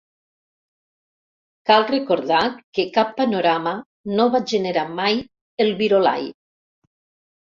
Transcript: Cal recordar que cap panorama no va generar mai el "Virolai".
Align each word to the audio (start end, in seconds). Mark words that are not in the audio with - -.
Cal 1.71 1.85
recordar 1.91 2.41
que 2.79 2.87
cap 2.97 3.13
panorama 3.19 3.75
no 4.15 4.29
va 4.37 4.45
generar 4.55 4.87
mai 5.03 5.21
el 5.67 5.71
"Virolai". 5.83 6.31